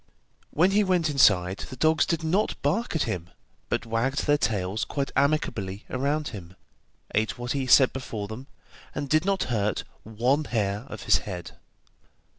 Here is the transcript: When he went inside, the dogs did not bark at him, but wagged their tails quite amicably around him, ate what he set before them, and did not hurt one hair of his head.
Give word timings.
When 0.49 0.71
he 0.71 0.83
went 0.83 1.11
inside, 1.11 1.57
the 1.69 1.75
dogs 1.75 2.07
did 2.07 2.23
not 2.23 2.59
bark 2.63 2.95
at 2.95 3.03
him, 3.03 3.29
but 3.69 3.85
wagged 3.85 4.25
their 4.25 4.35
tails 4.39 4.83
quite 4.83 5.11
amicably 5.15 5.85
around 5.91 6.29
him, 6.29 6.55
ate 7.13 7.37
what 7.37 7.51
he 7.51 7.67
set 7.67 7.93
before 7.93 8.27
them, 8.27 8.47
and 8.95 9.07
did 9.07 9.25
not 9.25 9.43
hurt 9.53 9.83
one 10.01 10.45
hair 10.45 10.85
of 10.87 11.03
his 11.03 11.17
head. 11.17 11.51